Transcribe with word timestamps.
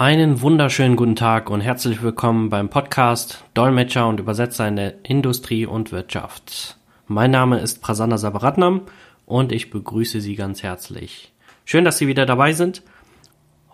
Einen 0.00 0.40
wunderschönen 0.40 0.96
guten 0.96 1.14
Tag 1.14 1.50
und 1.50 1.60
herzlich 1.60 2.02
willkommen 2.02 2.48
beim 2.48 2.70
Podcast 2.70 3.44
Dolmetscher 3.52 4.08
und 4.08 4.18
Übersetzer 4.18 4.66
in 4.66 4.76
der 4.76 5.04
Industrie 5.04 5.66
und 5.66 5.92
Wirtschaft. 5.92 6.78
Mein 7.06 7.30
Name 7.30 7.58
ist 7.58 7.82
Prasanna 7.82 8.16
Sabaratnam 8.16 8.80
und 9.26 9.52
ich 9.52 9.68
begrüße 9.68 10.22
Sie 10.22 10.36
ganz 10.36 10.62
herzlich. 10.62 11.34
Schön, 11.66 11.84
dass 11.84 11.98
Sie 11.98 12.06
wieder 12.06 12.24
dabei 12.24 12.54
sind. 12.54 12.82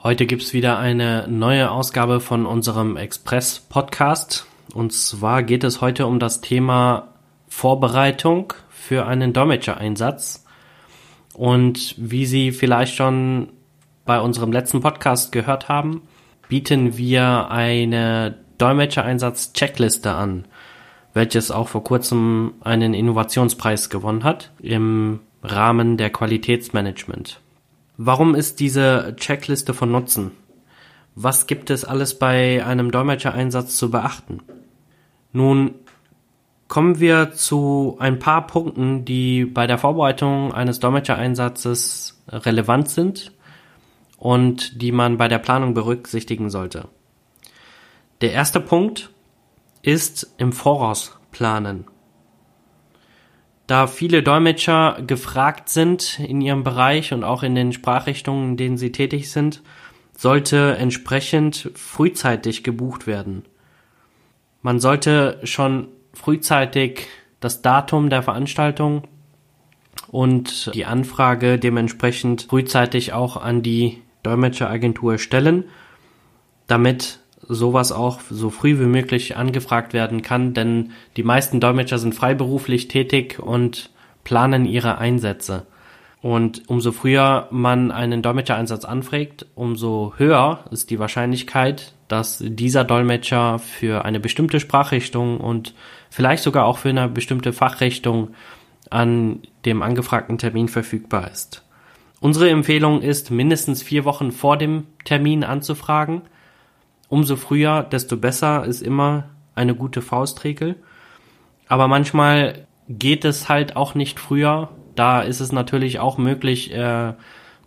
Heute 0.03 0.27
gibt's 0.27 0.53
wieder 0.53 0.81
eine 0.81 1.29
neue 1.29 1.71
Ausgabe 1.71 2.19
von 2.19 2.45
unserem 2.45 2.97
Express-Podcast. 2.97 4.49
Und 4.75 4.93
zwar 4.93 5.45
geht 5.45 5.63
es 5.63 5.81
heute 5.81 6.09
um 6.09 6.19
das 6.19 6.41
Thema 6.41 7.15
Vorbereitung 7.47 8.53
für 8.69 9.07
einen 9.07 9.33
Dolmetschereinsatz. 9.33 10.45
Und 11.35 11.95
wie 11.99 12.27
Sie 12.27 12.51
vielleicht 12.51 12.97
schon 12.97 13.51
bei 14.05 14.19
unserem 14.19 14.51
letzten 14.51 14.81
Podcast 14.81 15.31
gehört 15.31 15.69
haben, 15.69 16.03
bieten 16.49 16.97
wir 16.97 17.51
eine 17.51 18.37
Dolmetschereinsatz-Checkliste 18.59 20.13
an, 20.13 20.45
welches 21.15 21.51
auch 21.51 21.69
vor 21.69 21.85
kurzem 21.85 22.55
einen 22.61 22.95
Innovationspreis 22.95 23.91
gewonnen 23.91 24.25
hat 24.25 24.53
im 24.61 25.21
Rahmen 25.43 25.97
der 25.97 26.11
Qualitätsmanagement. 26.11 27.41
Warum 27.97 28.35
ist 28.35 28.61
diese 28.61 29.15
Checkliste 29.17 29.73
von 29.75 29.91
Nutzen? 29.91 30.33
Was 31.15 31.47
gibt 31.47 31.71
es 31.71 31.85
alles 31.85 32.19
bei 32.19 32.65
einem 32.65 32.91
Dolmetschereinsatz 32.91 33.77
zu 33.77 33.91
beachten? 33.91 34.41
Nun 35.33 35.75
kommen 36.69 37.01
wir 37.01 37.33
zu 37.33 37.97
ein 38.01 38.19
paar 38.19 38.47
Punkten, 38.47 39.05
die 39.05 39.45
bei 39.47 39.67
der 39.67 39.79
Vorbereitung 39.79 40.53
eines 40.53 40.81
Dolmetschereinsatzes 40.81 42.23
relevant 42.29 42.89
sind 42.89 43.33
und 44.17 44.81
die 44.81 44.93
man 44.93 45.17
bei 45.17 45.29
der 45.29 45.39
Planung 45.39 45.75
berücksichtigen 45.75 46.51
sollte. 46.51 46.89
Der 48.21 48.33
erste 48.33 48.61
Punkt 48.61 49.11
ist 49.83 50.35
im 50.39 50.53
Voraus 50.53 51.19
planen. 51.31 51.85
Da 53.67 53.89
viele 53.89 54.23
Dolmetscher 54.23 55.03
gefragt 55.07 55.69
sind 55.69 56.21
in 56.21 56.41
ihrem 56.41 56.63
Bereich 56.63 57.13
und 57.13 57.25
auch 57.25 57.43
in 57.43 57.55
den 57.55 57.73
Sprachrichtungen, 57.73 58.51
in 58.51 58.57
denen 58.57 58.77
sie 58.79 58.93
tätig 58.93 59.31
sind, 59.31 59.63
sollte 60.17 60.77
entsprechend 60.79 61.71
frühzeitig 61.75 62.63
gebucht 62.63 63.07
werden. 63.07 63.45
Man 64.63 64.81
sollte 64.81 65.41
schon 65.45 65.89
frühzeitig 66.15 67.09
das 67.41 67.61
Datum 67.61 68.09
der 68.09 68.23
Veranstaltung 68.23 69.03
und 70.09 70.75
die 70.75 70.87
Anfrage 70.87 71.59
dementsprechend 71.59 72.47
frühzeitig 72.49 73.13
auch 73.13 73.37
an 73.37 73.63
die 73.63 74.03
Dolmetscheragentur 74.27 75.19
stellen, 75.19 75.65
damit 76.67 77.21
sowas 77.49 77.93
auch 77.93 78.21
so 78.29 78.51
früh 78.51 78.79
wie 78.81 78.87
möglich 78.87 79.37
angefragt 79.37 79.93
werden 79.93 80.23
kann, 80.23 80.53
denn 80.53 80.91
die 81.17 81.23
meisten 81.23 81.61
Dolmetscher 81.61 81.99
sind 81.99 82.15
freiberuflich 82.15 82.89
tätig 82.89 83.39
und 83.39 83.91
planen 84.25 84.65
ihre 84.67 84.99
Einsätze. 84.99 85.67
Und 86.23 86.69
umso 86.69 86.91
früher 86.91 87.47
man 87.53 87.93
einen 87.93 88.23
Dolmetschereinsatz 88.23 88.85
anfragt, 88.85 89.47
umso 89.55 90.15
höher 90.17 90.65
ist 90.73 90.91
die 90.91 90.99
Wahrscheinlichkeit, 90.99 91.95
dass 92.09 92.43
dieser 92.45 92.83
Dolmetscher 92.83 93.61
für 93.61 94.05
eine 94.05 94.19
bestimmte 94.19 94.59
Sprachrichtung 94.59 95.39
und 95.39 95.75
vielleicht 96.11 96.43
sogar 96.43 96.65
auch 96.65 96.79
für 96.79 96.89
eine 96.89 97.09
bestimmte 97.09 97.53
Fachrichtung 97.53 98.31
an 98.91 99.41
dem 99.65 99.83
angefragten 99.83 100.39
Termin 100.39 100.69
verfügbar 100.69 101.31
ist. 101.31 101.66
Unsere 102.27 102.51
Empfehlung 102.51 103.03
ist, 103.03 103.31
mindestens 103.31 103.85
vier 103.85 104.05
Wochen 104.05 104.33
vor 104.33 104.57
dem 104.57 104.89
Termin 105.05 105.45
anzufragen. 105.45 106.23
Umso 107.09 107.37
früher, 107.37 107.85
desto 107.85 108.17
besser 108.17 108.65
ist 108.65 108.83
immer 108.83 109.29
eine 109.55 109.77
gute 109.77 110.03
Faustregel. 110.03 110.75
Aber 111.69 111.87
manchmal 111.87 112.67
geht 112.89 113.25
es 113.25 113.49
halt 113.49 113.77
auch 113.77 113.95
nicht 113.95 114.19
früher. 114.19 114.71
Da 114.97 115.21
ist 115.21 115.39
es 115.39 115.53
natürlich 115.53 116.01
auch 116.01 116.19
möglich, 116.19 116.75
äh, 116.75 117.13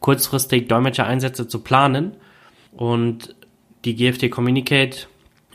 kurzfristig 0.02 0.68
Dolmetschereinsätze 0.68 1.48
zu 1.48 1.64
planen. 1.64 2.18
Und 2.74 3.38
die 3.86 3.96
GFT 3.96 4.30
Communicate 4.30 5.08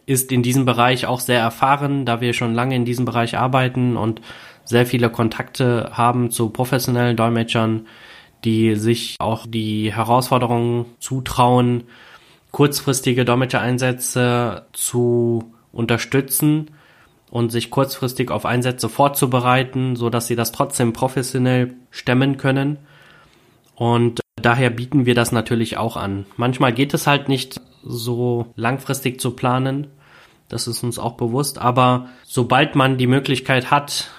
ist 0.07 0.33
in 0.33 0.43
diesem 0.43 0.65
Bereich 0.65 1.05
auch 1.05 1.21
sehr 1.21 1.41
erfahren, 1.41 2.07
da 2.07 2.23
wir 2.23 2.33
schon 2.33 2.55
lange 2.55 2.75
in 2.75 2.87
diesem 2.87 3.05
Bereich 3.05 3.37
arbeiten 3.37 3.99
und 3.99 4.23
sehr 4.65 4.87
viele 4.87 5.11
Kontakte 5.11 5.91
haben 5.93 6.31
zu 6.31 6.49
professionellen 6.49 7.19
Dolmetschern, 7.19 7.87
die 8.45 8.77
sich 8.77 9.17
auch 9.19 9.47
die 9.49 9.93
Herausforderungen 9.95 10.87
zutrauen, 11.01 11.85
kurzfristige 12.51 13.25
Dolmetschereinsätze 13.25 14.67
zu 14.73 15.53
unterstützen 15.73 16.71
und 17.31 17.51
sich 17.51 17.71
kurzfristig 17.71 18.31
auf 18.31 18.47
Einsätze 18.47 18.89
vorzubereiten, 18.89 19.97
so 19.97 20.09
dass 20.09 20.29
sie 20.29 20.37
das 20.37 20.53
trotzdem 20.53 20.93
professionell 20.93 21.75
stemmen 21.91 22.37
können. 22.37 22.79
Und 23.75 24.21
daher 24.37 24.71
bieten 24.71 25.05
wir 25.05 25.17
das 25.17 25.33
natürlich 25.33 25.77
auch 25.77 25.97
an. 25.97 26.27
Manchmal 26.37 26.73
geht 26.73 26.95
es 26.95 27.09
halt 27.09 27.29
nicht 27.29 27.61
so 27.83 28.47
langfristig 28.55 29.21
zu 29.21 29.33
planen. 29.33 29.89
Das 30.49 30.69
ist 30.69 30.85
uns 30.85 30.99
auch 30.99 31.15
bewusst. 31.15 31.59
Aber 31.59 32.09
sobald 32.23 32.77
man 32.77 32.99
die 32.99 33.09
Möglichkeit 33.09 33.71
hat 33.73 34.11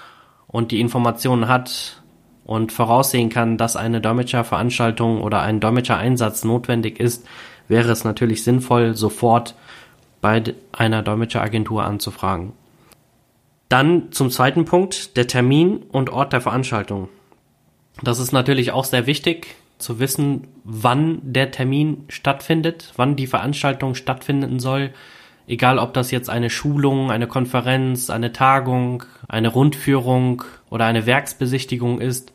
und 0.46 0.72
die 0.72 0.80
Informationen 0.80 1.48
hat, 1.48 2.02
und 2.46 2.72
voraussehen 2.72 3.28
kann, 3.28 3.58
dass 3.58 3.76
eine 3.76 4.00
Dolmetscherveranstaltung 4.00 5.20
oder 5.20 5.42
ein 5.42 5.60
Dolmetschereinsatz 5.60 6.44
notwendig 6.44 7.00
ist, 7.00 7.26
wäre 7.68 7.90
es 7.90 8.04
natürlich 8.04 8.44
sinnvoll, 8.44 8.94
sofort 8.94 9.54
bei 10.20 10.42
einer 10.72 11.02
Dolmetscheragentur 11.02 11.84
anzufragen. 11.84 12.52
Dann 13.68 14.12
zum 14.12 14.30
zweiten 14.30 14.64
Punkt, 14.64 15.16
der 15.16 15.26
Termin 15.26 15.82
und 15.90 16.10
Ort 16.10 16.32
der 16.32 16.40
Veranstaltung. 16.40 17.08
Das 18.02 18.20
ist 18.20 18.32
natürlich 18.32 18.70
auch 18.70 18.84
sehr 18.84 19.06
wichtig 19.06 19.56
zu 19.78 19.98
wissen, 19.98 20.46
wann 20.62 21.18
der 21.22 21.50
Termin 21.50 22.04
stattfindet, 22.08 22.92
wann 22.96 23.16
die 23.16 23.26
Veranstaltung 23.26 23.94
stattfinden 23.94 24.60
soll, 24.60 24.92
egal 25.48 25.78
ob 25.78 25.94
das 25.94 26.12
jetzt 26.12 26.30
eine 26.30 26.50
Schulung, 26.50 27.10
eine 27.10 27.26
Konferenz, 27.26 28.08
eine 28.08 28.32
Tagung, 28.32 29.02
eine 29.28 29.48
Rundführung 29.48 30.44
oder 30.70 30.86
eine 30.86 31.06
Werksbesichtigung 31.06 32.00
ist. 32.00 32.32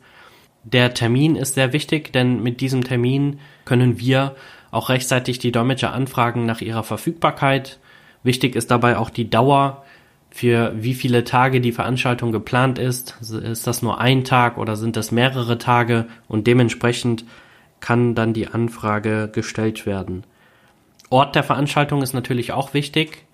Der 0.64 0.94
Termin 0.94 1.36
ist 1.36 1.54
sehr 1.54 1.72
wichtig, 1.72 2.12
denn 2.12 2.42
mit 2.42 2.60
diesem 2.60 2.84
Termin 2.84 3.40
können 3.64 3.98
wir 3.98 4.36
auch 4.70 4.88
rechtzeitig 4.88 5.38
die 5.38 5.52
Dolmetscher 5.52 5.92
anfragen 5.92 6.46
nach 6.46 6.60
ihrer 6.60 6.84
Verfügbarkeit. 6.84 7.78
Wichtig 8.22 8.54
ist 8.54 8.70
dabei 8.70 8.96
auch 8.96 9.10
die 9.10 9.28
Dauer, 9.28 9.84
für 10.30 10.72
wie 10.76 10.94
viele 10.94 11.24
Tage 11.24 11.60
die 11.60 11.72
Veranstaltung 11.72 12.32
geplant 12.32 12.78
ist. 12.78 13.18
Ist 13.20 13.66
das 13.66 13.82
nur 13.82 14.00
ein 14.00 14.24
Tag 14.24 14.56
oder 14.56 14.76
sind 14.76 14.96
das 14.96 15.12
mehrere 15.12 15.58
Tage? 15.58 16.06
Und 16.26 16.46
dementsprechend 16.46 17.24
kann 17.80 18.14
dann 18.14 18.32
die 18.32 18.48
Anfrage 18.48 19.28
gestellt 19.30 19.84
werden. 19.84 20.24
Ort 21.10 21.34
der 21.34 21.42
Veranstaltung 21.42 22.00
ist 22.00 22.14
natürlich 22.14 22.52
auch 22.52 22.72
wichtig, 22.72 23.26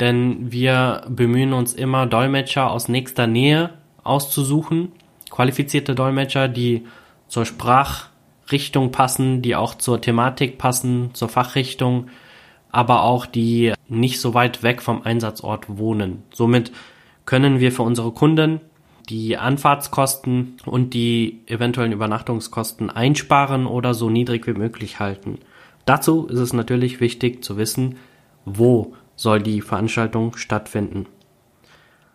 denn 0.00 0.50
wir 0.50 1.02
bemühen 1.08 1.52
uns 1.52 1.74
immer, 1.74 2.06
Dolmetscher 2.06 2.70
aus 2.70 2.88
nächster 2.88 3.26
Nähe 3.26 3.70
auszusuchen 4.02 4.92
qualifizierte 5.32 5.94
Dolmetscher, 5.94 6.46
die 6.46 6.84
zur 7.26 7.46
Sprachrichtung 7.46 8.92
passen, 8.92 9.40
die 9.40 9.56
auch 9.56 9.74
zur 9.74 10.00
Thematik 10.00 10.58
passen, 10.58 11.10
zur 11.14 11.30
Fachrichtung, 11.30 12.08
aber 12.70 13.02
auch 13.02 13.24
die 13.24 13.72
nicht 13.88 14.20
so 14.20 14.34
weit 14.34 14.62
weg 14.62 14.82
vom 14.82 15.02
Einsatzort 15.02 15.78
wohnen. 15.78 16.22
Somit 16.32 16.70
können 17.24 17.60
wir 17.60 17.72
für 17.72 17.82
unsere 17.82 18.12
Kunden 18.12 18.60
die 19.08 19.38
Anfahrtskosten 19.38 20.58
und 20.66 20.92
die 20.92 21.40
eventuellen 21.46 21.92
Übernachtungskosten 21.92 22.90
einsparen 22.90 23.66
oder 23.66 23.94
so 23.94 24.10
niedrig 24.10 24.46
wie 24.46 24.52
möglich 24.52 25.00
halten. 25.00 25.38
Dazu 25.86 26.26
ist 26.26 26.38
es 26.38 26.52
natürlich 26.52 27.00
wichtig 27.00 27.42
zu 27.42 27.56
wissen, 27.56 27.96
wo 28.44 28.94
soll 29.16 29.40
die 29.42 29.62
Veranstaltung 29.62 30.36
stattfinden. 30.36 31.06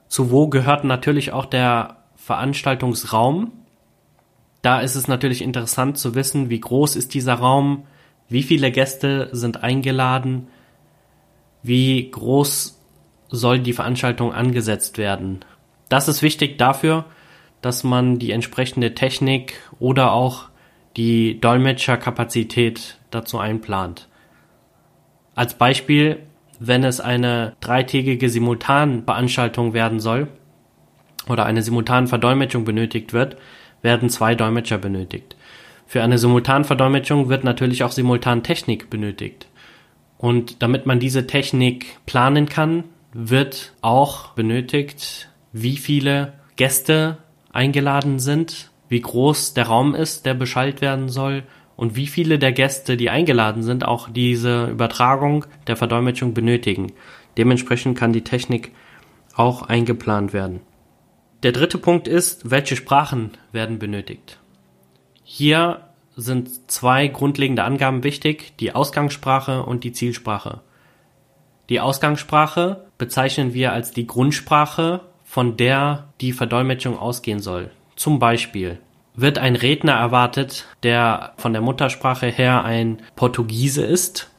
Zu 0.08 0.30
wo 0.30 0.48
gehört 0.48 0.84
natürlich 0.84 1.34
auch 1.34 1.46
der 1.46 1.97
Veranstaltungsraum. 2.28 3.54
Da 4.62 4.82
ist 4.82 4.96
es 4.96 5.08
natürlich 5.08 5.42
interessant 5.42 5.98
zu 5.98 6.14
wissen, 6.14 6.50
wie 6.50 6.60
groß 6.60 6.98
ist 6.98 7.14
dieser 7.14 7.36
Raum, 7.36 7.84
wie 8.28 8.44
viele 8.44 8.70
Gäste 8.70 9.30
sind 9.32 9.64
eingeladen, 9.64 10.48
wie 11.64 12.12
groß 12.12 12.82
soll 13.30 13.60
die 13.60 13.72
Veranstaltung 13.72 14.34
angesetzt 14.34 14.98
werden. 14.98 15.40
Das 15.88 16.10
ist 16.10 16.22
wichtig 16.22 16.58
dafür, 16.58 17.06
dass 17.62 17.86
man 17.86 18.20
die 18.20 18.32
entsprechende 18.32 18.94
Technik 18.94 19.62
oder 19.80 20.12
auch 20.12 20.50
die 20.98 21.40
Dolmetscherkapazität 21.40 22.98
dazu 23.10 23.40
einplant. 23.40 24.10
Als 25.34 25.54
Beispiel, 25.54 26.24
wenn 26.60 26.84
es 26.84 27.00
eine 27.00 27.56
dreitägige 27.62 28.30
Simultanveranstaltung 28.30 29.72
werden 29.72 30.02
soll, 30.02 30.28
oder 31.30 31.46
eine 31.46 31.62
Simultanverdolmetschung 31.62 32.66
benötigt 32.66 33.14
wird, 33.14 33.38
werden 33.82 34.10
zwei 34.10 34.36
Dolmetscher 34.36 34.78
benötigt. 34.78 35.36
Für 35.86 36.04
eine 36.04 36.18
Simultanverdolmetschung 36.18 37.30
wird 37.30 37.44
natürlich 37.44 37.84
auch 37.84 37.92
Simultantechnik 37.92 38.90
benötigt. 38.90 39.48
Und 40.18 40.62
damit 40.62 40.86
man 40.86 41.00
diese 41.00 41.28
Technik 41.28 41.98
planen 42.06 42.50
kann, 42.50 42.84
wird 43.14 43.74
auch 43.82 44.30
benötigt, 44.34 45.30
wie 45.54 45.78
viele 45.78 46.34
Gäste 46.56 47.18
eingeladen 47.54 48.20
sind, 48.20 48.72
wie 48.90 49.02
groß 49.02 49.54
der 49.54 49.68
Raum 49.68 49.96
ist, 49.96 50.26
der 50.26 50.34
beschallt 50.34 50.82
werden 50.82 51.10
soll 51.10 51.44
und 51.76 51.96
wie 51.96 52.08
viele 52.08 52.40
der 52.40 52.52
Gäste, 52.52 52.98
die 52.98 53.10
eingeladen 53.10 53.64
sind, 53.64 53.86
auch 53.86 54.10
diese 54.10 54.66
Übertragung 54.66 55.46
der 55.68 55.76
Verdolmetschung 55.76 56.34
benötigen. 56.34 56.92
Dementsprechend 57.38 57.98
kann 57.98 58.14
die 58.14 58.24
Technik 58.24 58.72
auch 59.36 59.62
eingeplant 59.62 60.34
werden. 60.34 60.62
Der 61.44 61.52
dritte 61.52 61.78
Punkt 61.78 62.08
ist, 62.08 62.50
welche 62.50 62.76
Sprachen 62.76 63.32
werden 63.52 63.78
benötigt. 63.78 64.40
Hier 65.24 65.82
sind 66.16 66.72
zwei 66.72 67.08
grundlegende 67.08 67.64
Angaben 67.64 68.04
wichtig, 68.04 68.54
die 68.60 68.74
Ausgangssprache 68.74 69.64
und 69.64 69.84
die 69.84 69.92
Zielsprache. 69.92 70.62
Die 71.70 71.80
Ausgangssprache 71.80 72.88
bezeichnen 72.98 73.54
wir 73.54 73.72
als 73.72 73.92
die 73.92 74.08
Grundsprache, 74.08 75.02
von 75.24 75.58
der 75.58 76.08
die 76.22 76.32
Verdolmetschung 76.32 76.98
ausgehen 76.98 77.40
soll. 77.40 77.70
Zum 77.96 78.18
Beispiel 78.18 78.80
wird 79.14 79.38
ein 79.38 79.56
Redner 79.56 79.94
erwartet, 79.94 80.66
der 80.82 81.34
von 81.38 81.54
der 81.54 81.62
Muttersprache 81.62 82.28
her 82.28 82.64
ein 82.64 83.02
Portugiese 83.16 83.84
ist 83.84 84.32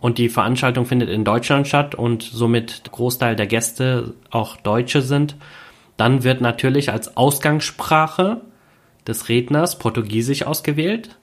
und 0.00 0.18
die 0.18 0.28
Veranstaltung 0.28 0.84
findet 0.84 1.08
in 1.08 1.24
Deutschland 1.24 1.66
statt 1.66 1.94
und 1.94 2.22
somit 2.22 2.82
Großteil 2.90 3.36
der 3.36 3.46
Gäste 3.46 4.14
auch 4.30 4.56
Deutsche 4.56 5.02
sind, 5.02 5.36
dann 6.00 6.24
wird 6.24 6.40
natürlich 6.40 6.90
als 6.90 7.18
Ausgangssprache 7.18 8.40
des 9.06 9.28
Redners 9.28 9.78
Portugiesisch 9.78 10.44
ausgewählt 10.44 11.18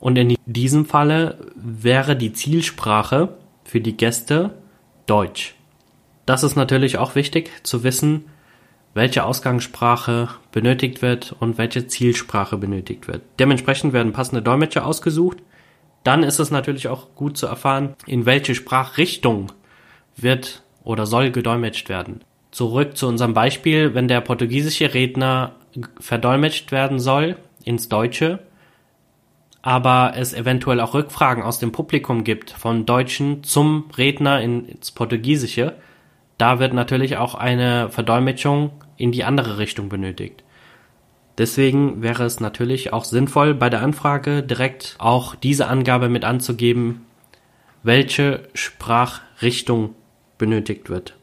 und 0.00 0.18
in 0.18 0.36
diesem 0.44 0.86
Falle 0.86 1.38
wäre 1.54 2.16
die 2.16 2.32
Zielsprache 2.32 3.38
für 3.62 3.80
die 3.80 3.96
Gäste 3.96 4.54
Deutsch. 5.06 5.54
Das 6.26 6.42
ist 6.42 6.56
natürlich 6.56 6.98
auch 6.98 7.14
wichtig 7.14 7.52
zu 7.62 7.84
wissen, 7.84 8.24
welche 8.92 9.24
Ausgangssprache 9.24 10.28
benötigt 10.50 11.00
wird 11.00 11.36
und 11.38 11.56
welche 11.56 11.86
Zielsprache 11.86 12.56
benötigt 12.56 13.06
wird. 13.06 13.22
Dementsprechend 13.38 13.92
werden 13.92 14.12
passende 14.12 14.42
Dolmetscher 14.42 14.84
ausgesucht. 14.84 15.38
Dann 16.02 16.24
ist 16.24 16.40
es 16.40 16.50
natürlich 16.50 16.88
auch 16.88 17.14
gut 17.14 17.36
zu 17.36 17.46
erfahren, 17.46 17.94
in 18.04 18.26
welche 18.26 18.56
Sprachrichtung 18.56 19.52
wird 20.16 20.64
oder 20.82 21.06
soll 21.06 21.30
gedolmetscht 21.30 21.88
werden. 21.88 22.22
Zurück 22.58 22.96
zu 22.96 23.06
unserem 23.06 23.34
Beispiel, 23.34 23.94
wenn 23.94 24.08
der 24.08 24.20
portugiesische 24.20 24.92
Redner 24.92 25.52
verdolmetscht 26.00 26.72
werden 26.72 26.98
soll 26.98 27.36
ins 27.62 27.88
Deutsche, 27.88 28.40
aber 29.62 30.14
es 30.16 30.34
eventuell 30.34 30.80
auch 30.80 30.92
Rückfragen 30.92 31.44
aus 31.44 31.60
dem 31.60 31.70
Publikum 31.70 32.24
gibt 32.24 32.50
von 32.50 32.84
Deutschen 32.84 33.44
zum 33.44 33.84
Redner 33.96 34.40
ins 34.40 34.90
Portugiesische, 34.90 35.74
da 36.36 36.58
wird 36.58 36.74
natürlich 36.74 37.16
auch 37.16 37.36
eine 37.36 37.90
Verdolmetschung 37.90 38.72
in 38.96 39.12
die 39.12 39.22
andere 39.22 39.58
Richtung 39.58 39.88
benötigt. 39.88 40.42
Deswegen 41.38 42.02
wäre 42.02 42.24
es 42.24 42.40
natürlich 42.40 42.92
auch 42.92 43.04
sinnvoll, 43.04 43.54
bei 43.54 43.70
der 43.70 43.82
Anfrage 43.82 44.42
direkt 44.42 44.96
auch 44.98 45.36
diese 45.36 45.68
Angabe 45.68 46.08
mit 46.08 46.24
anzugeben, 46.24 47.06
welche 47.84 48.48
Sprachrichtung 48.52 49.94
benötigt 50.38 50.90
wird. 50.90 51.14